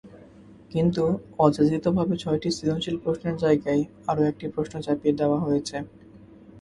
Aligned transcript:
কিন্তু 0.71 1.03
অযাচিতভাবে 1.39 2.15
ছয়টি 2.17 2.49
সৃজনশীল 2.51 2.95
প্রশ্নের 3.03 3.35
জায়গায় 3.35 3.81
আরও 4.07 4.21
একটি 4.23 4.45
প্রশ্ন 4.55 4.73
চাপিয়ে 4.85 5.17
দেওয়া 5.19 5.39
হয়েছে। 5.39 5.77